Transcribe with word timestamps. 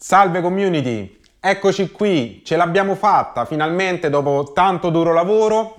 Salve 0.00 0.40
community, 0.40 1.18
eccoci 1.40 1.90
qui, 1.90 2.42
ce 2.44 2.54
l'abbiamo 2.54 2.94
fatta 2.94 3.44
finalmente 3.44 4.08
dopo 4.08 4.52
tanto 4.54 4.90
duro 4.90 5.12
lavoro. 5.12 5.74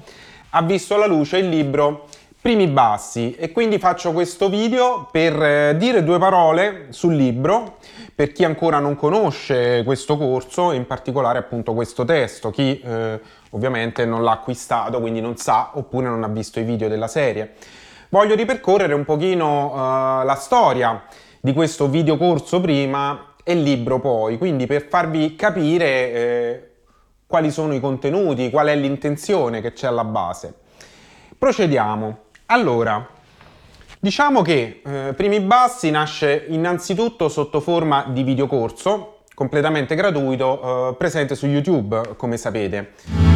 Ha 0.50 0.62
visto 0.62 0.98
la 0.98 1.06
luce 1.06 1.38
il 1.38 1.48
libro 1.48 2.08
Primi 2.42 2.68
Bassi 2.68 3.34
e 3.36 3.54
quindi 3.54 3.80
faccio 3.80 4.12
questo 4.12 4.50
video 4.50 5.08
per 5.10 5.42
eh, 5.42 5.78
dire 5.78 6.04
due 6.04 6.20
parole 6.20 6.88
sul 6.90 7.16
libro 7.16 7.78
per 8.14 8.34
chi 8.34 8.44
ancora 8.44 8.80
non 8.80 8.98
conosce 8.98 9.84
questo 9.86 10.18
corso, 10.18 10.74
in 10.74 10.86
particolare 10.86 11.38
appunto 11.38 11.74
questo 11.74 12.04
testo, 12.04 12.50
chi 12.50 12.78
eh, 12.82 13.22
ovviamente 13.52 14.04
non 14.04 14.22
l'ha 14.22 14.34
acquistato, 14.34 15.00
quindi 15.00 15.22
non 15.22 15.38
sa 15.38 15.72
oppure 15.76 16.10
non 16.10 16.26
ha 16.26 16.28
visto 16.28 16.60
i 16.60 16.64
video 16.64 16.90
della 16.90 17.08
serie. 17.08 17.54
Voglio 18.10 18.36
ripercorrere 18.36 18.94
un 18.94 19.06
pochino 19.06 19.72
uh, 19.72 20.26
la 20.26 20.36
storia 20.38 21.04
di 21.40 21.54
questo 21.54 21.88
videocorso 21.88 22.60
prima 22.60 23.29
e 23.44 23.56
libro 23.56 24.00
poi, 24.00 24.38
quindi 24.38 24.66
per 24.66 24.88
farvi 24.88 25.36
capire 25.36 25.86
eh, 25.86 26.70
quali 27.26 27.52
sono 27.52 27.74
i 27.74 27.80
contenuti, 27.80 28.50
qual 28.50 28.68
è 28.68 28.76
l'intenzione 28.76 29.62
che 29.62 29.74
c'è 29.74 29.88
alla 29.88 30.04
base. 30.04 30.54
Procediamo. 31.38 32.18
Allora, 32.48 33.08
diciamo 34.00 34.42
che 34.42 34.82
eh, 34.84 35.14
Primi 35.14 35.40
Bassi 35.40 35.92
nasce 35.92 36.46
innanzitutto 36.50 37.30
sotto 37.30 37.60
forma 37.60 38.06
di 38.10 38.24
videocorso 38.24 39.20
completamente 39.34 39.96
gratuito, 39.96 40.90
eh, 40.90 40.96
presente 40.96 41.34
su 41.36 41.46
YouTube, 41.46 42.16
come 42.18 42.36
sapete. 42.36 43.29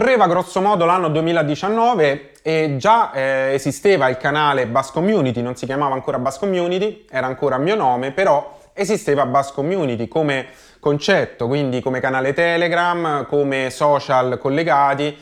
Correva 0.00 0.26
grosso 0.28 0.62
modo 0.62 0.86
l'anno 0.86 1.10
2019 1.10 2.30
e 2.40 2.76
già 2.78 3.12
eh, 3.12 3.50
esisteva 3.52 4.08
il 4.08 4.16
canale 4.16 4.66
Bass 4.66 4.92
Community, 4.92 5.42
non 5.42 5.56
si 5.56 5.66
chiamava 5.66 5.92
ancora 5.92 6.18
Bass 6.18 6.38
Community, 6.38 7.04
era 7.10 7.26
ancora 7.26 7.58
mio 7.58 7.74
nome, 7.74 8.10
però 8.10 8.58
esisteva 8.72 9.26
Bass 9.26 9.52
Community 9.52 10.08
come 10.08 10.46
concetto, 10.80 11.46
quindi 11.48 11.82
come 11.82 12.00
canale 12.00 12.32
Telegram, 12.32 13.26
come 13.26 13.68
social 13.68 14.38
collegati, 14.38 15.14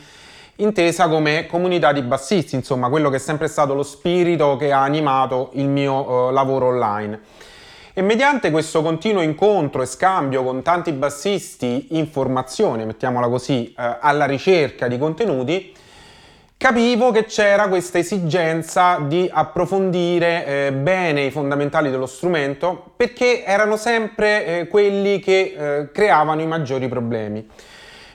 intesa 0.59 1.09
come 1.09 1.47
comunità 1.47 1.91
di 1.91 2.03
bassisti, 2.03 2.55
insomma 2.55 2.89
quello 2.89 3.11
che 3.11 3.17
è 3.17 3.19
sempre 3.19 3.49
stato 3.49 3.75
lo 3.75 3.83
spirito 3.83 4.55
che 4.55 4.71
ha 4.71 4.83
animato 4.83 5.51
il 5.55 5.67
mio 5.67 6.29
eh, 6.29 6.33
lavoro 6.33 6.67
online. 6.69 7.21
E 7.99 8.03
mediante 8.03 8.53
questo 8.53 8.81
continuo 8.81 9.23
incontro 9.23 9.83
e 9.83 9.87
scambio 9.87 10.45
con 10.45 10.63
tanti 10.63 10.93
bassisti 10.93 11.97
in 11.97 12.07
formazione, 12.07 12.85
mettiamola 12.85 13.27
così, 13.27 13.75
eh, 13.77 13.97
alla 14.01 14.25
ricerca 14.25 14.87
di 14.87 14.97
contenuti, 14.99 15.75
capivo 16.57 17.11
che 17.11 17.25
c'era 17.25 17.67
questa 17.67 17.99
esigenza 17.99 19.01
di 19.01 19.29
approfondire 19.29 20.47
eh, 20.47 20.73
bene 20.75 21.25
i 21.25 21.33
fondamentali 21.33 21.91
dello 21.91 22.07
strumento 22.07 22.93
perché 22.95 23.43
erano 23.45 23.77
sempre 23.77 24.47
eh, 24.47 24.69
quelli 24.69 25.19
che 25.19 25.57
eh, 25.59 25.91
creavano 25.91 26.41
i 26.41 26.47
maggiori 26.47 26.87
problemi. 26.87 27.45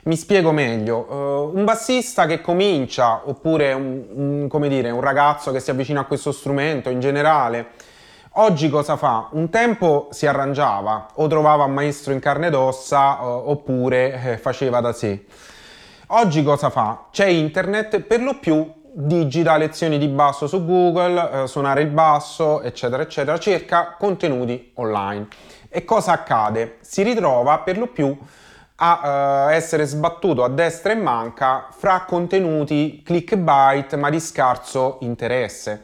Mi 0.03 0.15
spiego 0.15 0.53
meglio, 0.53 1.07
uh, 1.09 1.57
un 1.57 1.65
bassista 1.65 2.25
che 2.25 2.39
comincia, 2.39 3.21
oppure 3.25 3.73
un, 3.73 4.47
un, 4.49 4.67
dire, 4.69 4.91
un 4.91 5.01
ragazzo 5.01 5.51
che 5.51 5.59
si 5.59 5.71
avvicina 5.71 6.01
a 6.01 6.05
questo 6.05 6.31
strumento 6.31 6.89
in 6.89 7.01
generale, 7.01 7.91
Oggi 8.35 8.67
cosa 8.71 8.97
fa? 8.97 9.27
Un 9.33 9.51
tempo 9.51 10.07
si 10.09 10.25
arrangiava 10.25 11.09
o 11.15 11.27
trovava 11.27 11.65
un 11.65 11.73
maestro 11.73 12.13
in 12.13 12.19
carne 12.19 12.47
ed 12.47 12.55
ossa 12.55 13.19
eh, 13.19 13.23
oppure 13.23 14.23
eh, 14.23 14.37
faceva 14.39 14.81
da 14.81 14.91
sé. 14.91 15.25
Oggi 16.07 16.41
cosa 16.41 16.71
fa? 16.71 17.09
C'è 17.11 17.27
internet, 17.27 17.99
per 17.99 18.23
lo 18.23 18.39
più 18.39 18.67
digita 18.91 19.55
lezioni 19.55 19.99
di 19.99 20.07
basso 20.07 20.47
su 20.47 20.65
Google, 20.65 21.43
eh, 21.43 21.47
suonare 21.47 21.83
il 21.83 21.89
basso, 21.89 22.63
eccetera, 22.63 23.03
eccetera, 23.03 23.37
cerca 23.37 23.95
contenuti 23.99 24.71
online. 24.77 25.27
E 25.69 25.85
cosa 25.85 26.13
accade? 26.13 26.77
Si 26.81 27.03
ritrova 27.03 27.59
per 27.59 27.77
lo 27.77 27.85
più 27.85 28.17
a 28.77 29.45
uh, 29.47 29.51
essere 29.51 29.85
sbattuto 29.85 30.43
a 30.43 30.49
destra 30.49 30.91
e 30.91 30.95
manca 30.95 31.67
fra 31.69 32.05
contenuti 32.07 33.03
clickbait 33.05 33.95
ma 33.95 34.09
di 34.09 34.19
scarso 34.19 34.97
interesse 35.01 35.83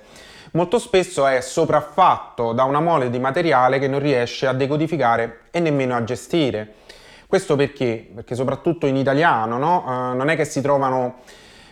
molto 0.52 0.80
spesso 0.80 1.28
è 1.28 1.42
sopraffatto 1.42 2.54
da 2.54 2.64
una 2.64 2.80
mole 2.80 3.10
di 3.10 3.20
materiale 3.20 3.80
che 3.80 3.88
non 3.88 4.00
riesce 4.00 4.48
a 4.48 4.54
decodificare 4.54 5.42
e 5.52 5.60
nemmeno 5.60 5.96
a 5.96 6.04
gestire. 6.04 6.74
Questo 7.28 7.56
perché? 7.56 8.10
Perché 8.16 8.34
soprattutto 8.34 8.88
in 8.88 8.96
italiano 8.96 9.58
no? 9.58 9.84
uh, 9.86 10.16
non 10.16 10.30
è 10.30 10.36
che 10.36 10.46
si 10.46 10.62
trovano 10.62 11.18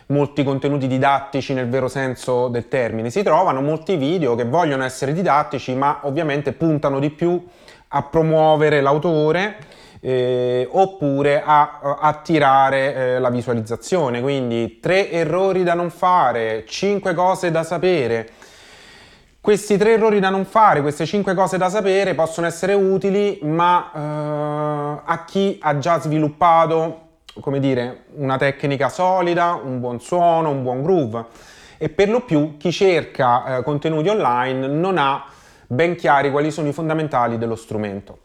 molti 0.06 0.44
contenuti 0.44 0.86
didattici 0.86 1.52
nel 1.52 1.68
vero 1.68 1.88
senso 1.88 2.48
del 2.48 2.68
termine, 2.68 3.10
si 3.10 3.22
trovano 3.22 3.60
molti 3.60 3.96
video 3.96 4.34
che 4.34 4.44
vogliono 4.44 4.84
essere 4.84 5.12
didattici 5.12 5.74
ma 5.74 6.00
ovviamente 6.02 6.52
puntano 6.52 6.98
di 6.98 7.10
più 7.10 7.44
a 7.88 8.02
promuovere 8.02 8.80
l'autore 8.80 9.56
eh, 10.00 10.66
oppure 10.70 11.42
a, 11.44 11.98
attirare 12.00 12.94
eh, 12.94 13.18
la 13.18 13.30
visualizzazione. 13.30 14.20
Quindi 14.20 14.78
tre 14.80 15.10
errori 15.10 15.62
da 15.62 15.74
non 15.74 15.90
fare, 15.90 16.64
cinque 16.66 17.14
cose 17.14 17.50
da 17.50 17.64
sapere 17.64 18.28
questi 19.48 19.78
tre 19.78 19.94
errori 19.94 20.20
da 20.20 20.28
non 20.28 20.44
fare, 20.44 20.82
queste 20.82 21.06
cinque 21.06 21.32
cose 21.32 21.56
da 21.56 21.70
sapere 21.70 22.14
possono 22.14 22.46
essere 22.46 22.74
utili, 22.74 23.38
ma 23.44 23.90
eh, 23.94 25.02
a 25.06 25.24
chi 25.24 25.58
ha 25.62 25.78
già 25.78 25.98
sviluppato, 25.98 27.06
come 27.40 27.58
dire, 27.58 28.04
una 28.16 28.36
tecnica 28.36 28.90
solida, 28.90 29.58
un 29.64 29.80
buon 29.80 30.00
suono, 30.00 30.50
un 30.50 30.62
buon 30.62 30.82
groove. 30.82 31.24
E 31.78 31.88
per 31.88 32.10
lo 32.10 32.20
più 32.20 32.58
chi 32.58 32.70
cerca 32.70 33.56
eh, 33.56 33.62
contenuti 33.62 34.10
online 34.10 34.66
non 34.66 34.98
ha 34.98 35.24
ben 35.66 35.96
chiari 35.96 36.30
quali 36.30 36.50
sono 36.50 36.68
i 36.68 36.74
fondamentali 36.74 37.38
dello 37.38 37.56
strumento. 37.56 38.18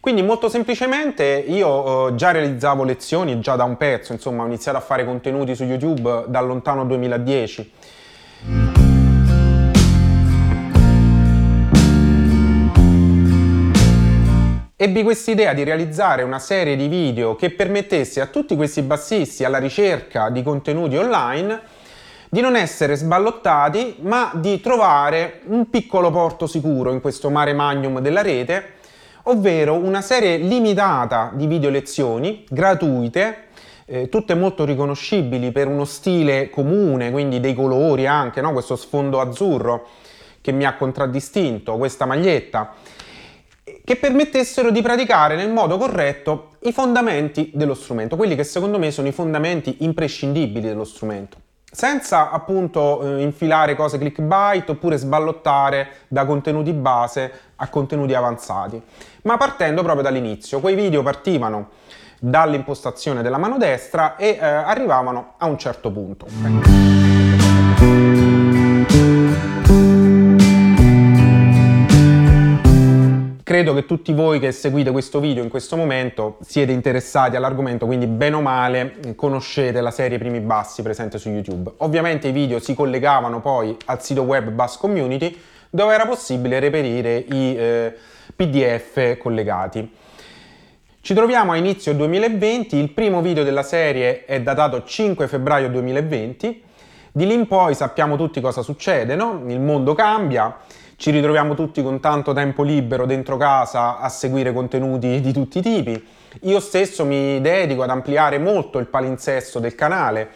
Quindi 0.00 0.24
molto 0.24 0.48
semplicemente 0.48 1.22
io 1.46 2.08
eh, 2.08 2.14
già 2.16 2.32
realizzavo 2.32 2.82
lezioni 2.82 3.38
già 3.38 3.54
da 3.54 3.62
un 3.62 3.76
pezzo, 3.76 4.12
insomma 4.12 4.42
ho 4.42 4.46
iniziato 4.46 4.76
a 4.76 4.80
fare 4.80 5.04
contenuti 5.04 5.54
su 5.54 5.62
YouTube 5.62 6.24
dal 6.26 6.48
lontano 6.48 6.84
2010 6.84 7.72
ebbi 14.84 15.02
quest'idea 15.02 15.54
di 15.54 15.64
realizzare 15.64 16.22
una 16.24 16.38
serie 16.38 16.76
di 16.76 16.88
video 16.88 17.36
che 17.36 17.48
permettesse 17.48 18.20
a 18.20 18.26
tutti 18.26 18.54
questi 18.54 18.82
bassisti 18.82 19.42
alla 19.42 19.56
ricerca 19.56 20.28
di 20.28 20.42
contenuti 20.42 20.94
online 20.94 21.58
di 22.28 22.42
non 22.42 22.54
essere 22.54 22.94
sballottati, 22.94 23.96
ma 24.00 24.32
di 24.34 24.60
trovare 24.60 25.40
un 25.46 25.70
piccolo 25.70 26.10
porto 26.10 26.46
sicuro 26.46 26.92
in 26.92 27.00
questo 27.00 27.30
mare 27.30 27.54
magnum 27.54 28.00
della 28.00 28.20
rete, 28.20 28.72
ovvero 29.22 29.74
una 29.74 30.02
serie 30.02 30.36
limitata 30.36 31.30
di 31.32 31.46
video 31.46 31.70
lezioni 31.70 32.44
gratuite, 32.46 33.44
eh, 33.86 34.10
tutte 34.10 34.34
molto 34.34 34.66
riconoscibili 34.66 35.50
per 35.50 35.66
uno 35.66 35.86
stile 35.86 36.50
comune, 36.50 37.10
quindi 37.10 37.40
dei 37.40 37.54
colori 37.54 38.06
anche, 38.06 38.42
no? 38.42 38.52
questo 38.52 38.76
sfondo 38.76 39.18
azzurro 39.18 39.86
che 40.42 40.52
mi 40.52 40.66
ha 40.66 40.74
contraddistinto, 40.74 41.78
questa 41.78 42.04
maglietta 42.04 42.74
che 43.84 43.96
permettessero 43.96 44.70
di 44.70 44.80
praticare 44.80 45.36
nel 45.36 45.50
modo 45.50 45.76
corretto 45.76 46.52
i 46.60 46.72
fondamenti 46.72 47.50
dello 47.52 47.74
strumento, 47.74 48.16
quelli 48.16 48.34
che 48.34 48.42
secondo 48.42 48.78
me 48.78 48.90
sono 48.90 49.08
i 49.08 49.12
fondamenti 49.12 49.76
imprescindibili 49.80 50.66
dello 50.66 50.84
strumento, 50.84 51.36
senza 51.70 52.30
appunto 52.30 53.02
eh, 53.02 53.22
infilare 53.22 53.76
cose 53.76 53.98
clickbait 53.98 54.70
oppure 54.70 54.96
sballottare 54.96 55.88
da 56.08 56.24
contenuti 56.24 56.72
base 56.72 57.30
a 57.56 57.68
contenuti 57.68 58.14
avanzati, 58.14 58.80
ma 59.24 59.36
partendo 59.36 59.82
proprio 59.82 60.02
dall'inizio. 60.02 60.60
Quei 60.60 60.74
video 60.74 61.02
partivano 61.02 61.68
dall'impostazione 62.18 63.20
della 63.20 63.36
mano 63.36 63.58
destra 63.58 64.16
e 64.16 64.38
eh, 64.40 64.44
arrivavano 64.46 65.34
a 65.36 65.44
un 65.44 65.58
certo 65.58 65.90
punto. 65.90 67.03
Credo 73.64 73.80
che 73.80 73.86
tutti 73.86 74.12
voi 74.12 74.40
che 74.40 74.52
seguite 74.52 74.90
questo 74.90 75.20
video 75.20 75.42
in 75.42 75.48
questo 75.48 75.74
momento 75.74 76.36
siete 76.42 76.70
interessati 76.70 77.34
all'argomento, 77.34 77.86
quindi 77.86 78.06
bene 78.06 78.36
o 78.36 78.42
male 78.42 79.14
conoscete 79.16 79.80
la 79.80 79.90
serie 79.90 80.18
Primi 80.18 80.40
Bassi 80.40 80.82
presente 80.82 81.16
su 81.16 81.30
YouTube. 81.30 81.72
Ovviamente 81.78 82.28
i 82.28 82.32
video 82.32 82.58
si 82.58 82.74
collegavano 82.74 83.40
poi 83.40 83.74
al 83.86 84.02
sito 84.02 84.20
web 84.20 84.50
Bass 84.50 84.76
Community 84.76 85.34
dove 85.70 85.94
era 85.94 86.04
possibile 86.04 86.58
reperire 86.58 87.16
i 87.16 87.56
eh, 87.56 87.94
PDF 88.36 89.16
collegati. 89.16 89.90
Ci 91.00 91.14
troviamo 91.14 91.52
a 91.52 91.56
inizio 91.56 91.94
2020, 91.94 92.76
il 92.76 92.90
primo 92.90 93.22
video 93.22 93.44
della 93.44 93.62
serie 93.62 94.26
è 94.26 94.42
datato 94.42 94.84
5 94.84 95.26
febbraio 95.26 95.70
2020, 95.70 96.62
di 97.12 97.26
lì 97.26 97.32
in 97.32 97.46
poi 97.46 97.74
sappiamo 97.74 98.16
tutti 98.16 98.42
cosa 98.42 98.60
succede, 98.60 99.14
no? 99.14 99.42
Il 99.46 99.60
mondo 99.60 99.94
cambia, 99.94 100.54
ci 100.96 101.10
ritroviamo 101.10 101.54
tutti 101.54 101.82
con 101.82 102.00
tanto 102.00 102.32
tempo 102.32 102.62
libero 102.62 103.06
dentro 103.06 103.36
casa 103.36 103.98
a 103.98 104.08
seguire 104.08 104.52
contenuti 104.52 105.20
di 105.20 105.32
tutti 105.32 105.58
i 105.58 105.62
tipi. 105.62 106.06
Io 106.42 106.60
stesso 106.60 107.04
mi 107.04 107.40
dedico 107.40 107.82
ad 107.82 107.90
ampliare 107.90 108.38
molto 108.38 108.78
il 108.78 108.86
palinsesto 108.86 109.58
del 109.58 109.74
canale, 109.74 110.30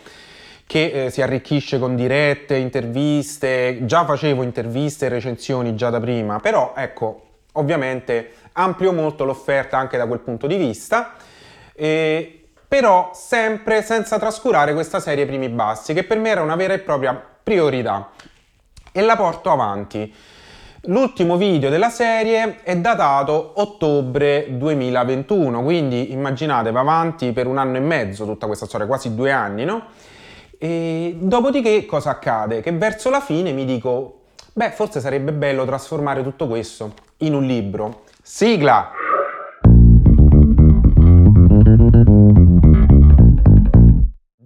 che 0.67 1.07
eh, 1.07 1.11
si 1.11 1.23
arricchisce 1.23 1.79
con 1.79 1.97
dirette, 1.97 2.57
interviste, 2.57 3.79
già 3.83 4.05
facevo 4.05 4.43
interviste 4.43 5.07
e 5.07 5.09
recensioni 5.09 5.75
già 5.75 5.91
da 5.91 5.99
prima, 5.99 6.41
però 6.41 6.75
ecco, 6.77 7.23
ovviamente 7.53 8.33
amplio 8.53 8.93
molto 8.93 9.25
l'offerta 9.25 9.79
anche 9.79 9.97
da 9.97 10.07
quel 10.07 10.21
punto 10.21 10.47
di 10.47 10.57
vista, 10.57 11.15
eh, 11.75 12.49
però 12.69 13.13
sempre 13.15 13.83
senza 13.83 14.19
trascurare 14.19 14.75
questa 14.75 15.01
serie 15.01 15.25
primi 15.25 15.49
bassi, 15.49 15.95
che 15.95 16.05
per 16.05 16.19
me 16.19 16.29
era 16.29 16.43
una 16.43 16.57
vera 16.57 16.75
e 16.75 16.81
propria 16.81 17.15
priorità 17.15 18.11
e 18.93 19.01
la 19.01 19.17
porto 19.17 19.51
avanti. 19.51 20.13
L'ultimo 20.89 21.37
video 21.37 21.69
della 21.69 21.91
serie 21.91 22.63
è 22.63 22.75
datato 22.79 23.53
ottobre 23.57 24.47
2021, 24.57 25.63
quindi 25.63 26.13
immaginate 26.13 26.71
va 26.71 26.81
avanti 26.81 27.33
per 27.33 27.47
un 27.47 27.59
anno 27.59 27.77
e 27.77 27.81
mezzo 27.81 28.25
tutta 28.25 28.47
questa 28.47 28.65
storia, 28.65 28.87
quasi 28.87 29.15
due 29.15 29.31
anni, 29.31 29.67
no? 29.67 29.89
E 30.57 31.15
dopodiché 31.21 31.85
cosa 31.85 32.09
accade? 32.09 32.63
Che 32.63 32.73
verso 32.73 33.11
la 33.11 33.21
fine 33.21 33.53
mi 33.53 33.67
dico, 33.67 34.21
beh, 34.55 34.71
forse 34.71 35.01
sarebbe 35.01 35.35
bello 35.35 35.67
trasformare 35.67 36.23
tutto 36.23 36.47
questo 36.49 36.95
in 37.19 37.35
un 37.35 37.45
libro. 37.45 38.05
Sigla! 38.23 38.91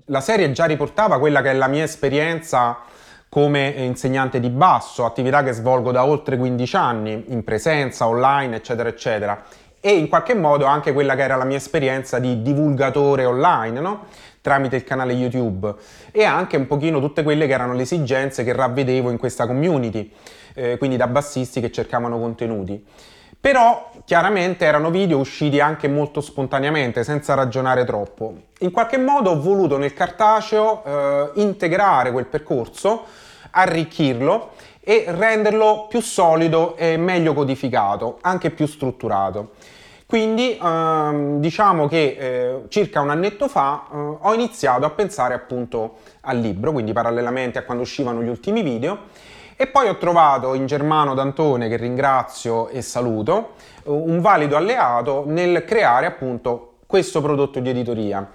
La 0.07 0.21
serie 0.21 0.51
già 0.51 0.65
riportava 0.65 1.21
quella 1.21 1.41
che 1.41 1.51
è 1.51 1.55
la 1.55 1.69
mia 1.69 1.85
esperienza 1.85 2.91
come 3.33 3.69
insegnante 3.79 4.41
di 4.41 4.51
basso, 4.51 5.07
attività 5.07 5.43
che 5.43 5.53
svolgo 5.53 5.91
da 5.91 6.05
oltre 6.05 6.37
15 6.37 6.77
anni, 6.77 7.25
in 7.29 7.43
presenza, 7.45 8.07
online, 8.07 8.57
eccetera, 8.57 8.91
eccetera. 8.91 9.43
E 9.81 9.97
in 9.97 10.11
qualche 10.11 10.35
modo 10.35 10.67
anche 10.67 10.93
quella 10.93 11.15
che 11.15 11.23
era 11.23 11.37
la 11.37 11.47
mia 11.47 11.57
esperienza 11.57 12.19
di 12.19 12.43
divulgatore 12.43 13.25
online, 13.25 13.81
no? 13.81 14.05
tramite 14.43 14.77
il 14.77 14.85
canale 14.85 15.15
YouTube 15.15 15.75
e 16.11 16.25
anche 16.25 16.59
un 16.59 16.67
pochino 16.67 17.01
tutte 17.01 17.23
quelle 17.23 17.47
che 17.47 17.55
erano 17.55 17.73
le 17.73 17.83
esigenze 17.83 18.45
che 18.45 18.53
ravvedevo 18.53 19.09
in 19.09 19.17
questa 19.17 19.47
community, 19.47 20.13
eh, 20.53 20.77
quindi 20.77 20.99
da 20.99 21.07
bassisti 21.07 21.63
che 21.63 21.73
cercavano 21.73 22.19
contenuti. 22.19 22.85
Però 23.41 23.93
chiaramente 24.05 24.67
erano 24.67 24.91
video 24.91 25.17
usciti 25.17 25.59
anche 25.59 25.89
molto 25.89 26.21
spontaneamente, 26.21 27.03
senza 27.03 27.33
ragionare 27.33 27.87
troppo. 27.87 28.35
In 28.59 28.71
qualche 28.71 28.99
modo 28.99 29.31
ho 29.31 29.41
voluto 29.41 29.79
nel 29.79 29.95
cartaceo 29.95 30.85
eh, 30.85 31.31
integrare 31.41 32.13
quel 32.13 32.27
percorso 32.27 33.22
arricchirlo 33.53 34.51
e 34.81 35.05
renderlo 35.09 35.87
più 35.89 36.01
solido 36.01 36.77
e 36.77 36.97
meglio 36.97 37.35
codificato, 37.35 38.19
anche 38.21 38.51
più 38.51 38.67
strutturato. 38.67 39.51
Quindi 40.07 40.59
ehm, 40.63 41.41
diciamo 41.41 41.89
che 41.89 42.17
eh, 42.19 42.63
circa 42.69 43.01
un 43.01 43.09
annetto 43.09 43.49
fa 43.49 43.87
eh, 43.91 43.97
ho 44.21 44.35
iniziato 44.35 44.85
a 44.85 44.91
pensare 44.91 45.33
appunto 45.33 45.99
al 46.23 46.39
libro, 46.39 46.73
quindi 46.73 46.93
parallelamente 46.93 47.59
a 47.59 47.63
quando 47.63 47.83
uscivano 47.83 48.23
gli 48.23 48.29
ultimi 48.29 48.63
video, 48.63 49.05
e 49.57 49.69
poi 49.69 49.89
ho 49.89 49.97
trovato 49.97 50.55
in 50.55 50.67
Germano 50.67 51.15
D'Antone, 51.15 51.69
che 51.69 51.77
ringrazio 51.77 52.69
e 52.69 52.83
saluto, 52.83 53.53
un 53.85 54.21
valido 54.21 54.57
alleato 54.57 55.25
nel 55.27 55.65
creare 55.65 56.07
appunto 56.07 56.73
questo 56.87 57.23
prodotto 57.23 57.61
di 57.61 57.71
editoria 57.71 58.29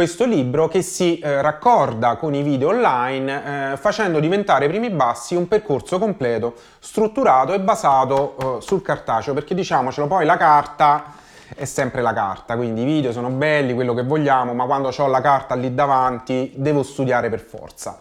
questo 0.00 0.24
libro 0.24 0.66
che 0.66 0.80
si 0.80 1.18
eh, 1.18 1.42
raccorda 1.42 2.16
con 2.16 2.32
i 2.32 2.40
video 2.40 2.70
online 2.70 3.72
eh, 3.72 3.76
facendo 3.76 4.18
diventare 4.18 4.66
primi 4.66 4.88
bassi 4.88 5.34
un 5.34 5.46
percorso 5.46 5.98
completo, 5.98 6.54
strutturato 6.78 7.52
e 7.52 7.60
basato 7.60 8.34
eh, 8.38 8.62
sul 8.62 8.80
cartaceo, 8.80 9.34
perché 9.34 9.54
diciamocelo 9.54 10.06
poi 10.06 10.24
la 10.24 10.38
carta 10.38 11.12
è 11.54 11.66
sempre 11.66 12.00
la 12.00 12.14
carta, 12.14 12.56
quindi 12.56 12.80
i 12.80 12.84
video 12.86 13.12
sono 13.12 13.28
belli, 13.28 13.74
quello 13.74 13.92
che 13.92 14.02
vogliamo, 14.02 14.54
ma 14.54 14.64
quando 14.64 14.88
ho 14.88 15.06
la 15.06 15.20
carta 15.20 15.54
lì 15.54 15.74
davanti 15.74 16.50
devo 16.56 16.82
studiare 16.82 17.28
per 17.28 17.40
forza. 17.40 18.00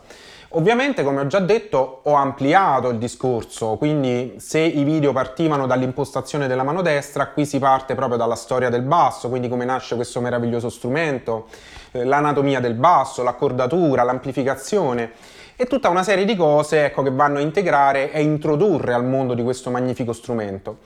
Ovviamente, 0.53 1.03
come 1.03 1.19
ho 1.19 1.27
già 1.27 1.39
detto, 1.39 1.99
ho 2.03 2.13
ampliato 2.13 2.89
il 2.89 2.97
discorso, 2.97 3.75
quindi 3.75 4.35
se 4.37 4.59
i 4.59 4.83
video 4.83 5.11
partivano 5.11 5.67
dall'impostazione 5.67 6.47
della 6.47 6.63
mano 6.63 6.81
destra, 6.81 7.27
qui 7.27 7.45
si 7.45 7.59
parte 7.59 7.93
proprio 7.93 8.17
dalla 8.17 8.35
storia 8.35 8.69
del 8.69 8.81
basso, 8.83 9.29
quindi 9.29 9.47
come 9.47 9.65
nasce 9.65 9.95
questo 9.95 10.21
meraviglioso 10.21 10.69
strumento, 10.69 11.47
l'anatomia 11.91 12.59
del 12.59 12.73
basso, 12.73 13.23
l'accordatura, 13.23 14.03
l'amplificazione 14.03 15.11
e 15.55 15.65
tutta 15.65 15.89
una 15.89 16.03
serie 16.03 16.25
di 16.25 16.35
cose 16.35 16.85
ecco, 16.85 17.03
che 17.03 17.11
vanno 17.11 17.39
a 17.39 17.41
integrare 17.41 18.11
e 18.11 18.21
introdurre 18.21 18.93
al 18.93 19.05
mondo 19.05 19.33
di 19.33 19.43
questo 19.43 19.69
magnifico 19.69 20.13
strumento. 20.13 20.79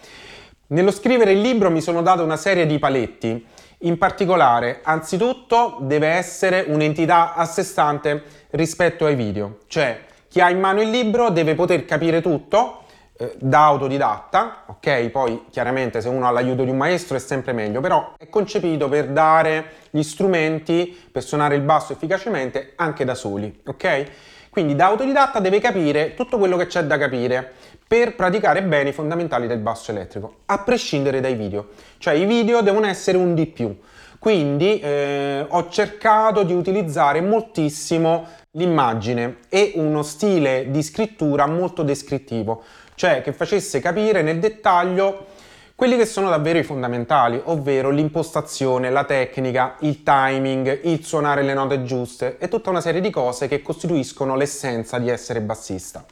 Nello 0.67 0.91
scrivere 0.91 1.33
il 1.33 1.41
libro 1.41 1.69
mi 1.69 1.81
sono 1.81 2.01
dato 2.01 2.23
una 2.23 2.37
serie 2.37 2.65
di 2.65 2.79
paletti, 2.79 3.45
in 3.79 3.97
particolare, 3.97 4.79
anzitutto 4.81 5.77
deve 5.81 6.07
essere 6.07 6.65
un'entità 6.67 7.35
a 7.35 7.45
sé 7.45 7.63
stante 7.63 8.23
rispetto 8.51 9.05
ai 9.05 9.15
video, 9.15 9.57
cioè 9.67 9.99
chi 10.29 10.39
ha 10.39 10.49
in 10.49 10.59
mano 10.59 10.81
il 10.81 10.89
libro 10.89 11.29
deve 11.29 11.53
poter 11.53 11.85
capire 11.85 12.21
tutto 12.21 12.82
eh, 13.15 13.35
da 13.39 13.65
autodidatta, 13.65 14.63
ok? 14.67 15.09
Poi 15.09 15.45
chiaramente 15.49 16.01
se 16.01 16.09
uno 16.09 16.27
ha 16.27 16.31
l'aiuto 16.31 16.63
di 16.63 16.71
un 16.71 16.77
maestro 16.77 17.15
è 17.15 17.19
sempre 17.19 17.53
meglio, 17.53 17.79
però 17.79 18.13
è 18.17 18.27
concepito 18.29 18.89
per 18.89 19.09
dare 19.09 19.65
gli 19.91 20.01
strumenti 20.01 20.97
per 21.11 21.23
suonare 21.23 21.55
il 21.55 21.61
basso 21.61 21.93
efficacemente 21.93 22.73
anche 22.75 23.05
da 23.05 23.13
soli, 23.13 23.61
ok? 23.65 24.05
Quindi 24.49 24.75
da 24.75 24.85
autodidatta 24.85 25.39
deve 25.39 25.59
capire 25.59 26.13
tutto 26.13 26.37
quello 26.37 26.57
che 26.57 26.67
c'è 26.67 26.83
da 26.83 26.97
capire 26.97 27.53
per 27.87 28.15
praticare 28.15 28.61
bene 28.63 28.89
i 28.89 28.93
fondamentali 28.93 29.47
del 29.47 29.57
basso 29.57 29.91
elettrico, 29.91 30.41
a 30.45 30.59
prescindere 30.59 31.21
dai 31.21 31.35
video. 31.35 31.69
Cioè 31.97 32.13
i 32.13 32.25
video 32.25 32.61
devono 32.61 32.85
essere 32.85 33.17
un 33.17 33.33
di 33.33 33.47
più. 33.47 33.75
Quindi 34.19 34.79
eh, 34.79 35.45
ho 35.47 35.69
cercato 35.69 36.43
di 36.43 36.53
utilizzare 36.53 37.19
moltissimo 37.19 38.27
l'immagine 38.51 39.37
e 39.49 39.73
uno 39.75 40.03
stile 40.03 40.69
di 40.69 40.83
scrittura 40.83 41.47
molto 41.47 41.83
descrittivo 41.83 42.63
cioè 42.95 43.21
che 43.21 43.33
facesse 43.33 43.79
capire 43.79 44.21
nel 44.21 44.39
dettaglio 44.39 45.27
quelli 45.75 45.97
che 45.97 46.05
sono 46.05 46.29
davvero 46.29 46.59
i 46.59 46.63
fondamentali, 46.63 47.41
ovvero 47.45 47.89
l'impostazione, 47.89 48.89
la 48.89 49.03
tecnica, 49.05 49.75
il 49.79 50.03
timing, 50.03 50.81
il 50.83 51.03
suonare 51.03 51.41
le 51.41 51.53
note 51.53 51.83
giuste 51.83 52.37
e 52.37 52.47
tutta 52.47 52.69
una 52.69 52.81
serie 52.81 53.01
di 53.01 53.09
cose 53.09 53.47
che 53.47 53.61
costituiscono 53.61 54.35
l'essenza 54.35 54.99
di 54.99 55.09
essere 55.09 55.41
bassista. 55.41 56.05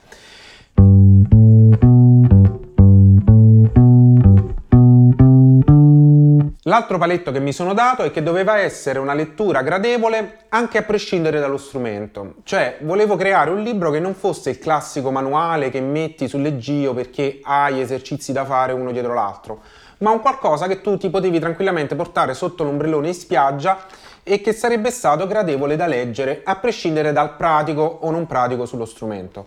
L'altro 6.71 6.97
paletto 6.97 7.33
che 7.33 7.41
mi 7.41 7.51
sono 7.51 7.73
dato 7.73 8.03
è 8.03 8.11
che 8.11 8.23
doveva 8.23 8.57
essere 8.59 8.97
una 8.97 9.13
lettura 9.13 9.61
gradevole 9.61 10.45
anche 10.47 10.77
a 10.77 10.83
prescindere 10.83 11.41
dallo 11.41 11.57
strumento, 11.57 12.35
cioè 12.43 12.77
volevo 12.83 13.17
creare 13.17 13.49
un 13.49 13.61
libro 13.61 13.91
che 13.91 13.99
non 13.99 14.13
fosse 14.13 14.51
il 14.51 14.57
classico 14.57 15.11
manuale 15.11 15.69
che 15.69 15.81
metti 15.81 16.29
sul 16.29 16.41
leggio 16.41 16.93
perché 16.93 17.41
hai 17.43 17.81
esercizi 17.81 18.31
da 18.31 18.45
fare 18.45 18.71
uno 18.71 18.93
dietro 18.93 19.13
l'altro, 19.13 19.59
ma 19.97 20.11
un 20.11 20.21
qualcosa 20.21 20.67
che 20.67 20.79
tu 20.79 20.95
ti 20.95 21.09
potevi 21.09 21.39
tranquillamente 21.39 21.95
portare 21.95 22.33
sotto 22.33 22.63
l'ombrellone 22.63 23.07
in 23.09 23.15
spiaggia 23.15 23.77
e 24.23 24.39
che 24.39 24.53
sarebbe 24.53 24.91
stato 24.91 25.27
gradevole 25.27 25.75
da 25.75 25.87
leggere 25.87 26.39
a 26.45 26.55
prescindere 26.55 27.11
dal 27.11 27.35
pratico 27.35 27.81
o 27.81 28.09
non 28.11 28.25
pratico 28.27 28.65
sullo 28.65 28.85
strumento. 28.85 29.45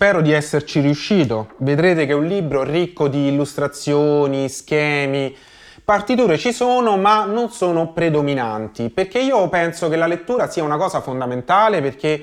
Spero 0.00 0.22
di 0.22 0.32
esserci 0.32 0.80
riuscito. 0.80 1.50
Vedrete 1.58 2.06
che 2.06 2.12
è 2.12 2.14
un 2.14 2.24
libro 2.24 2.62
ricco 2.62 3.06
di 3.06 3.28
illustrazioni, 3.28 4.48
schemi, 4.48 5.36
partiture 5.84 6.38
ci 6.38 6.54
sono, 6.54 6.96
ma 6.96 7.26
non 7.26 7.50
sono 7.50 7.92
predominanti, 7.92 8.88
perché 8.88 9.18
io 9.18 9.46
penso 9.50 9.90
che 9.90 9.96
la 9.96 10.06
lettura 10.06 10.48
sia 10.48 10.62
una 10.62 10.78
cosa 10.78 11.02
fondamentale 11.02 11.82
perché 11.82 12.18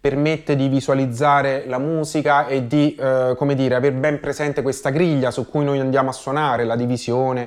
permette 0.00 0.56
di 0.56 0.68
visualizzare 0.68 1.64
la 1.66 1.76
musica 1.76 2.46
e 2.46 2.66
di, 2.66 2.94
eh, 2.94 3.34
come 3.36 3.54
dire, 3.54 3.74
aver 3.74 3.92
ben 3.92 4.20
presente 4.20 4.62
questa 4.62 4.88
griglia 4.88 5.30
su 5.30 5.50
cui 5.50 5.64
noi 5.64 5.80
andiamo 5.80 6.08
a 6.08 6.14
suonare, 6.14 6.64
la 6.64 6.76
divisione, 6.76 7.46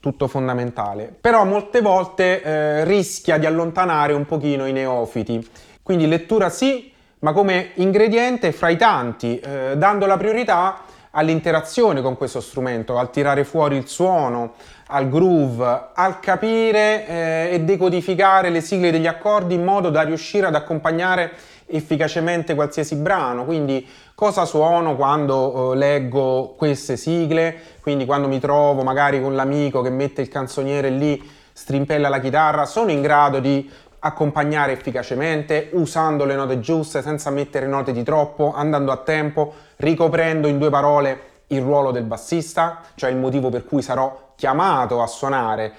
tutto 0.00 0.26
fondamentale. 0.26 1.14
Però 1.20 1.44
molte 1.44 1.82
volte 1.82 2.40
eh, 2.40 2.84
rischia 2.84 3.36
di 3.36 3.44
allontanare 3.44 4.14
un 4.14 4.24
pochino 4.24 4.64
i 4.64 4.72
neofiti. 4.72 5.46
Quindi 5.82 6.08
lettura 6.08 6.48
sì, 6.48 6.96
ma 7.20 7.32
come 7.32 7.70
ingrediente 7.74 8.52
fra 8.52 8.68
i 8.68 8.76
tanti, 8.76 9.38
eh, 9.38 9.76
dando 9.76 10.06
la 10.06 10.16
priorità 10.16 10.80
all'interazione 11.10 12.02
con 12.02 12.16
questo 12.16 12.40
strumento, 12.40 12.98
al 12.98 13.10
tirare 13.10 13.44
fuori 13.44 13.76
il 13.76 13.88
suono, 13.88 14.52
al 14.88 15.08
groove, 15.08 15.88
al 15.94 16.20
capire 16.20 17.06
eh, 17.06 17.48
e 17.52 17.60
decodificare 17.60 18.50
le 18.50 18.60
sigle 18.60 18.90
degli 18.90 19.06
accordi 19.06 19.54
in 19.54 19.64
modo 19.64 19.90
da 19.90 20.02
riuscire 20.02 20.46
ad 20.46 20.54
accompagnare 20.54 21.32
efficacemente 21.66 22.54
qualsiasi 22.54 22.96
brano. 22.96 23.44
Quindi 23.44 23.86
cosa 24.14 24.44
suono 24.44 24.96
quando 24.96 25.72
eh, 25.72 25.76
leggo 25.76 26.54
queste 26.56 26.96
sigle, 26.96 27.56
quindi 27.80 28.04
quando 28.04 28.28
mi 28.28 28.38
trovo 28.38 28.82
magari 28.82 29.20
con 29.20 29.34
l'amico 29.34 29.82
che 29.82 29.90
mette 29.90 30.22
il 30.22 30.28
canzoniere 30.28 30.90
lì, 30.90 31.20
strimpella 31.52 32.08
la 32.08 32.20
chitarra, 32.20 32.64
sono 32.64 32.90
in 32.90 33.02
grado 33.02 33.40
di 33.40 33.68
accompagnare 34.00 34.72
efficacemente, 34.72 35.70
usando 35.72 36.24
le 36.24 36.34
note 36.34 36.60
giuste, 36.60 37.02
senza 37.02 37.30
mettere 37.30 37.66
note 37.66 37.92
di 37.92 38.02
troppo, 38.02 38.52
andando 38.54 38.92
a 38.92 38.98
tempo, 38.98 39.54
ricoprendo 39.76 40.46
in 40.46 40.58
due 40.58 40.70
parole 40.70 41.20
il 41.48 41.62
ruolo 41.62 41.90
del 41.90 42.04
bassista, 42.04 42.80
cioè 42.94 43.10
il 43.10 43.16
motivo 43.16 43.48
per 43.48 43.64
cui 43.64 43.82
sarò 43.82 44.32
chiamato 44.36 45.02
a 45.02 45.06
suonare, 45.06 45.72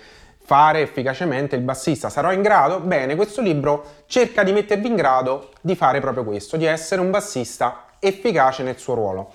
fare 0.43 0.81
efficacemente 0.81 1.55
il 1.55 1.61
bassista. 1.61 2.09
Sarò 2.09 2.31
in 2.31 2.41
grado? 2.41 2.79
Bene, 2.79 3.15
questo 3.15 3.41
libro 3.41 3.85
cerca 4.07 4.43
di 4.43 4.51
mettervi 4.51 4.88
in 4.88 4.95
grado 4.95 5.49
di 5.61 5.75
fare 5.75 5.99
proprio 5.99 6.23
questo, 6.23 6.57
di 6.57 6.65
essere 6.65 7.01
un 7.01 7.11
bassista 7.11 7.85
efficace 7.99 8.63
nel 8.63 8.77
suo 8.77 8.95
ruolo. 8.95 9.31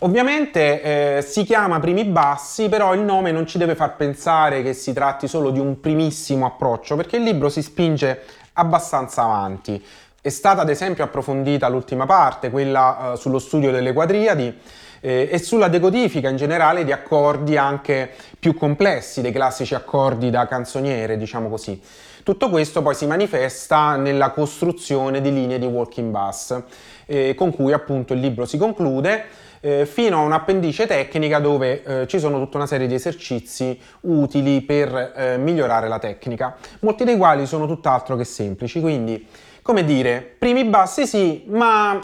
Ovviamente 0.00 1.16
eh, 1.18 1.22
si 1.22 1.44
chiama 1.44 1.78
primi 1.78 2.04
bassi, 2.04 2.68
però 2.68 2.94
il 2.94 3.00
nome 3.00 3.30
non 3.30 3.46
ci 3.46 3.58
deve 3.58 3.74
far 3.74 3.96
pensare 3.96 4.62
che 4.62 4.74
si 4.74 4.92
tratti 4.92 5.28
solo 5.28 5.50
di 5.50 5.60
un 5.60 5.80
primissimo 5.80 6.46
approccio, 6.46 6.96
perché 6.96 7.16
il 7.16 7.22
libro 7.22 7.48
si 7.48 7.62
spinge 7.62 8.22
abbastanza 8.54 9.22
avanti. 9.22 9.82
È 10.20 10.28
stata 10.28 10.62
ad 10.62 10.70
esempio 10.70 11.04
approfondita 11.04 11.68
l'ultima 11.68 12.06
parte, 12.06 12.50
quella 12.50 13.12
eh, 13.12 13.16
sullo 13.16 13.38
studio 13.38 13.70
delle 13.70 13.92
quadriadi, 13.92 14.58
eh, 15.00 15.28
e 15.30 15.38
sulla 15.38 15.68
decodifica 15.68 16.28
in 16.28 16.36
generale 16.36 16.84
di 16.84 16.92
accordi 16.92 17.56
anche 17.56 18.10
più 18.38 18.54
complessi, 18.54 19.20
dei 19.20 19.32
classici 19.32 19.74
accordi 19.74 20.30
da 20.30 20.46
canzoniere, 20.46 21.16
diciamo 21.16 21.48
così. 21.48 21.80
Tutto 22.22 22.48
questo 22.48 22.80
poi 22.80 22.94
si 22.94 23.06
manifesta 23.06 23.96
nella 23.96 24.30
costruzione 24.30 25.20
di 25.20 25.30
linee 25.30 25.58
di 25.58 25.66
walking 25.66 26.10
bass, 26.10 26.58
eh, 27.06 27.34
con 27.34 27.54
cui 27.54 27.72
appunto 27.72 28.12
il 28.12 28.20
libro 28.20 28.46
si 28.46 28.56
conclude 28.56 29.24
eh, 29.60 29.86
fino 29.86 30.18
a 30.18 30.20
un'appendice 30.20 30.86
tecnica 30.86 31.38
dove 31.38 31.82
eh, 31.82 32.06
ci 32.06 32.18
sono 32.18 32.38
tutta 32.38 32.58
una 32.58 32.66
serie 32.66 32.86
di 32.86 32.94
esercizi 32.94 33.78
utili 34.02 34.60
per 34.60 35.12
eh, 35.16 35.36
migliorare 35.38 35.88
la 35.88 35.98
tecnica, 35.98 36.56
molti 36.80 37.04
dei 37.04 37.16
quali 37.16 37.46
sono 37.46 37.66
tutt'altro 37.66 38.14
che 38.16 38.24
semplici, 38.24 38.80
quindi 38.80 39.26
come 39.62 39.84
dire, 39.84 40.34
primi 40.38 40.64
bassi 40.64 41.06
sì, 41.06 41.44
ma 41.46 41.98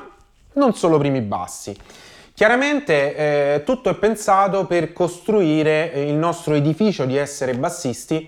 non 0.54 0.74
solo 0.74 0.96
primi 0.96 1.20
bassi. 1.20 1.76
Chiaramente 2.32 3.14
eh, 3.14 3.62
tutto 3.64 3.90
è 3.90 3.94
pensato 3.96 4.64
per 4.64 4.94
costruire 4.94 5.92
il 5.94 6.14
nostro 6.14 6.54
edificio 6.54 7.04
di 7.04 7.18
essere 7.18 7.52
bassisti 7.52 8.26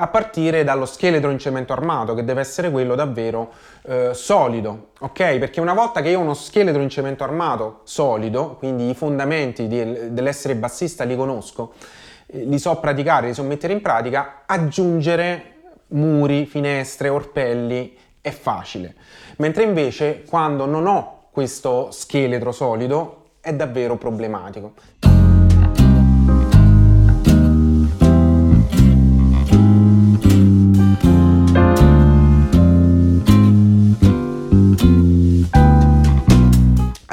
a 0.00 0.06
partire 0.06 0.64
dallo 0.64 0.86
scheletro 0.86 1.30
in 1.30 1.38
cemento 1.38 1.74
armato, 1.74 2.14
che 2.14 2.24
deve 2.24 2.40
essere 2.40 2.70
quello 2.70 2.94
davvero 2.94 3.52
eh, 3.82 4.14
solido, 4.14 4.92
ok? 4.98 5.36
Perché 5.36 5.60
una 5.60 5.74
volta 5.74 6.00
che 6.00 6.08
io 6.08 6.18
ho 6.18 6.22
uno 6.22 6.32
scheletro 6.32 6.80
in 6.80 6.88
cemento 6.88 7.22
armato 7.22 7.80
solido, 7.84 8.56
quindi 8.56 8.88
i 8.88 8.94
fondamenti 8.94 9.68
di, 9.68 10.12
dell'essere 10.14 10.54
bassista 10.54 11.04
li 11.04 11.14
conosco, 11.14 11.74
eh, 12.26 12.44
li 12.44 12.58
so 12.58 12.74
praticare, 12.76 13.26
li 13.26 13.34
so 13.34 13.42
mettere 13.42 13.74
in 13.74 13.82
pratica, 13.82 14.44
aggiungere 14.46 15.56
muri, 15.88 16.46
finestre, 16.46 17.10
orpelli 17.10 17.94
è 18.22 18.30
facile. 18.30 18.94
Mentre 19.36 19.64
invece 19.64 20.24
quando 20.26 20.64
non 20.64 20.86
ho 20.86 21.28
questo 21.30 21.90
scheletro 21.90 22.52
solido 22.52 23.24
è 23.40 23.52
davvero 23.52 23.96
problematico. 23.96 24.72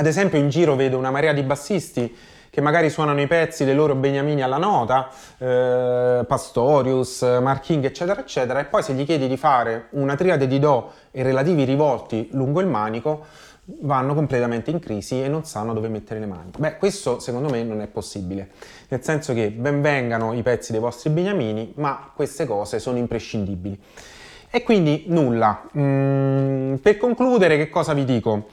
Ad 0.07 0.13
esempio 0.13 0.39
in 0.39 0.47
giro 0.47 0.77
vedo 0.77 0.97
una 0.97 1.11
marea 1.11 1.33
di 1.33 1.43
bassisti 1.43 2.15
che 2.49 2.61
magari 2.61 2.89
suonano 2.89 3.19
i 3.19 3.27
pezzi 3.27 3.65
dei 3.65 3.75
loro 3.75 3.93
beniamini 3.93 4.41
alla 4.41 4.55
nota, 4.55 5.09
eh, 5.37 6.23
Pastorius, 6.25 7.23
Marking, 7.23 7.83
eccetera, 7.83 8.21
eccetera, 8.21 8.61
e 8.61 8.65
poi 8.67 8.83
se 8.83 8.93
gli 8.93 9.03
chiedi 9.03 9.27
di 9.27 9.35
fare 9.35 9.87
una 9.91 10.15
triade 10.15 10.47
di 10.47 10.59
Do 10.59 10.93
e 11.11 11.23
relativi 11.23 11.65
rivolti 11.65 12.29
lungo 12.31 12.61
il 12.61 12.67
manico, 12.67 13.25
vanno 13.81 14.13
completamente 14.13 14.71
in 14.71 14.79
crisi 14.79 15.21
e 15.21 15.27
non 15.27 15.43
sanno 15.43 15.73
dove 15.73 15.89
mettere 15.89 16.21
le 16.21 16.25
mani. 16.25 16.51
Beh, 16.57 16.77
questo 16.77 17.19
secondo 17.19 17.49
me 17.49 17.61
non 17.63 17.81
è 17.81 17.87
possibile, 17.87 18.51
nel 18.87 19.03
senso 19.03 19.33
che 19.33 19.49
ben 19.49 19.81
vengano 19.81 20.31
i 20.31 20.41
pezzi 20.41 20.71
dei 20.71 20.79
vostri 20.79 21.09
beniamini, 21.09 21.73
ma 21.75 22.11
queste 22.15 22.45
cose 22.45 22.79
sono 22.79 22.97
imprescindibili. 22.97 23.77
E 24.49 24.63
quindi 24.63 25.03
nulla. 25.07 25.63
Mm, 25.77 26.75
per 26.75 26.95
concludere, 26.95 27.57
che 27.57 27.67
cosa 27.67 27.93
vi 27.93 28.05
dico? 28.05 28.45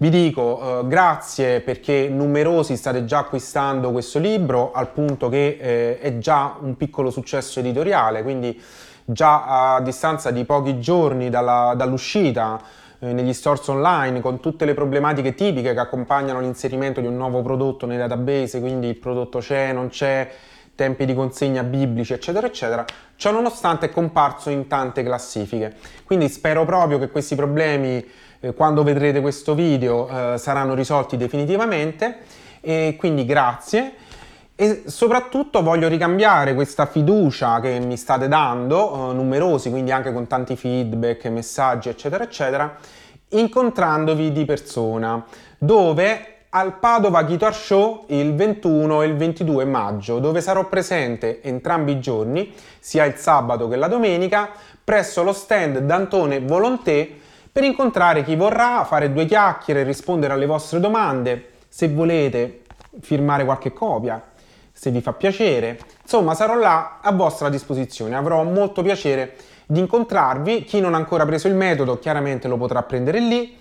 Vi 0.00 0.08
dico 0.08 0.80
eh, 0.80 0.88
grazie 0.88 1.60
perché 1.60 2.08
numerosi 2.08 2.74
state 2.74 3.04
già 3.04 3.18
acquistando 3.18 3.92
questo 3.92 4.18
libro 4.18 4.72
al 4.72 4.88
punto 4.92 5.28
che 5.28 5.58
eh, 5.60 5.98
è 5.98 6.16
già 6.16 6.56
un 6.58 6.74
piccolo 6.78 7.10
successo 7.10 7.60
editoriale, 7.60 8.22
quindi 8.22 8.58
già 9.04 9.74
a 9.74 9.80
distanza 9.82 10.30
di 10.30 10.46
pochi 10.46 10.80
giorni 10.80 11.28
dalla, 11.28 11.74
dall'uscita 11.76 12.58
eh, 12.98 13.12
negli 13.12 13.34
stores 13.34 13.68
online 13.68 14.22
con 14.22 14.40
tutte 14.40 14.64
le 14.64 14.72
problematiche 14.72 15.34
tipiche 15.34 15.74
che 15.74 15.80
accompagnano 15.80 16.40
l'inserimento 16.40 17.02
di 17.02 17.06
un 17.06 17.16
nuovo 17.16 17.42
prodotto 17.42 17.84
nei 17.84 17.98
database, 17.98 18.58
quindi 18.58 18.88
il 18.88 18.96
prodotto 18.96 19.40
c'è, 19.40 19.70
non 19.74 19.88
c'è, 19.88 20.30
tempi 20.80 21.04
di 21.04 21.12
consegna 21.12 21.62
biblici, 21.62 22.14
eccetera, 22.14 22.46
eccetera, 22.46 22.86
ciò 23.16 23.32
nonostante 23.32 23.84
è 23.84 23.90
comparso 23.90 24.48
in 24.48 24.66
tante 24.66 25.02
classifiche. 25.02 25.74
Quindi 26.04 26.30
spero 26.30 26.64
proprio 26.64 26.98
che 26.98 27.10
questi 27.10 27.34
problemi, 27.34 28.02
eh, 28.40 28.54
quando 28.54 28.82
vedrete 28.82 29.20
questo 29.20 29.54
video, 29.54 30.08
eh, 30.08 30.38
saranno 30.38 30.74
risolti 30.74 31.16
definitivamente. 31.16 32.18
E 32.60 32.96
quindi 32.98 33.24
grazie. 33.24 33.94
E 34.54 34.82
soprattutto 34.86 35.62
voglio 35.62 35.88
ricambiare 35.88 36.54
questa 36.54 36.84
fiducia 36.84 37.60
che 37.60 37.78
mi 37.78 37.96
state 37.96 38.28
dando, 38.28 39.10
eh, 39.10 39.14
numerosi, 39.14 39.70
quindi 39.70 39.90
anche 39.90 40.12
con 40.12 40.26
tanti 40.26 40.56
feedback, 40.56 41.24
messaggi, 41.26 41.88
eccetera, 41.88 42.24
eccetera, 42.24 42.76
incontrandovi 43.28 44.32
di 44.32 44.44
persona, 44.44 45.24
dove 45.56 46.34
al 46.50 46.78
Padova 46.78 47.22
Guitar 47.22 47.54
Show 47.54 48.04
il 48.08 48.34
21 48.34 49.02
e 49.02 49.06
il 49.06 49.16
22 49.16 49.64
maggio, 49.64 50.18
dove 50.18 50.40
sarò 50.40 50.68
presente 50.68 51.40
entrambi 51.42 51.92
i 51.92 52.00
giorni, 52.00 52.52
sia 52.78 53.04
il 53.04 53.14
sabato 53.14 53.68
che 53.68 53.76
la 53.76 53.88
domenica, 53.88 54.50
presso 54.82 55.22
lo 55.22 55.32
stand 55.32 55.78
d'Antone 55.78 56.40
Volonté 56.40 57.19
per 57.52 57.64
incontrare 57.64 58.22
chi 58.22 58.36
vorrà, 58.36 58.84
fare 58.84 59.12
due 59.12 59.26
chiacchiere, 59.26 59.82
rispondere 59.82 60.32
alle 60.32 60.46
vostre 60.46 60.78
domande, 60.78 61.50
se 61.68 61.88
volete 61.88 62.62
firmare 63.00 63.44
qualche 63.44 63.72
copia, 63.72 64.22
se 64.72 64.90
vi 64.90 65.00
fa 65.00 65.12
piacere. 65.12 65.78
Insomma, 66.02 66.34
sarò 66.34 66.54
là 66.54 66.98
a 67.00 67.12
vostra 67.12 67.48
disposizione. 67.48 68.16
Avrò 68.16 68.42
molto 68.44 68.82
piacere 68.82 69.36
di 69.66 69.80
incontrarvi. 69.80 70.64
Chi 70.64 70.80
non 70.80 70.94
ha 70.94 70.96
ancora 70.96 71.24
preso 71.26 71.48
il 71.48 71.54
metodo, 71.54 71.98
chiaramente 71.98 72.48
lo 72.48 72.56
potrà 72.56 72.82
prendere 72.82 73.20
lì. 73.20 73.58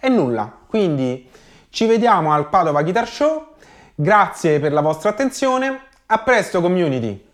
E 0.00 0.08
nulla. 0.08 0.52
Quindi 0.66 1.28
ci 1.70 1.86
vediamo 1.86 2.32
al 2.32 2.48
Padova 2.48 2.82
Guitar 2.82 3.08
Show. 3.08 3.46
Grazie 3.94 4.60
per 4.60 4.72
la 4.72 4.80
vostra 4.80 5.10
attenzione. 5.10 5.80
A 6.06 6.18
presto, 6.18 6.60
community! 6.60 7.31